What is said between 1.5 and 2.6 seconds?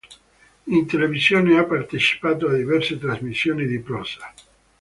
ha partecipato a